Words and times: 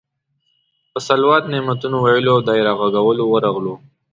په 0.91 0.99
صلوات، 1.07 1.43
نعتونو 1.51 1.97
ویلو 1.99 2.31
او 2.35 2.39
دایره 2.47 2.73
غږولو 2.79 3.23
ورغلو. 3.27 3.73